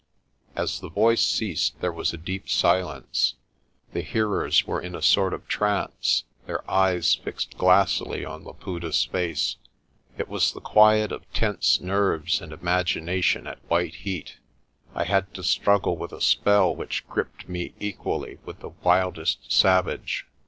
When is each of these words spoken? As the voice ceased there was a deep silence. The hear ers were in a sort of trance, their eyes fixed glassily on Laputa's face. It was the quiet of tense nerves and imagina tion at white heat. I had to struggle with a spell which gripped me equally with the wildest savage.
As 0.55 0.79
the 0.79 0.89
voice 0.89 1.21
ceased 1.21 1.79
there 1.79 1.91
was 1.91 2.11
a 2.11 2.17
deep 2.17 2.49
silence. 2.49 3.35
The 3.93 4.01
hear 4.01 4.27
ers 4.31 4.65
were 4.65 4.81
in 4.81 4.95
a 4.95 5.01
sort 5.03 5.31
of 5.31 5.47
trance, 5.47 6.23
their 6.47 6.67
eyes 6.67 7.13
fixed 7.13 7.55
glassily 7.59 8.25
on 8.25 8.43
Laputa's 8.43 9.05
face. 9.05 9.57
It 10.17 10.27
was 10.27 10.53
the 10.53 10.59
quiet 10.59 11.11
of 11.11 11.31
tense 11.33 11.79
nerves 11.79 12.41
and 12.41 12.51
imagina 12.51 13.21
tion 13.23 13.45
at 13.45 13.63
white 13.69 13.93
heat. 13.93 14.39
I 14.95 15.03
had 15.03 15.31
to 15.35 15.43
struggle 15.43 15.95
with 15.97 16.13
a 16.13 16.19
spell 16.19 16.75
which 16.75 17.07
gripped 17.07 17.47
me 17.47 17.75
equally 17.79 18.39
with 18.43 18.61
the 18.61 18.69
wildest 18.69 19.51
savage. 19.51 20.25